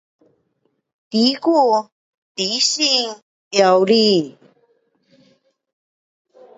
[1.11, 1.91] 猪肝，
[2.35, 3.15] 猪心，
[3.51, 4.35] 腰子